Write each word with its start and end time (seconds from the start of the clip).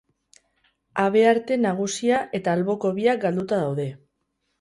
Habearte 1.01 1.57
nagusia 1.65 2.21
eta 2.39 2.55
alboko 2.59 2.91
biak 3.01 3.21
galduta 3.27 3.61
daude. 3.65 3.87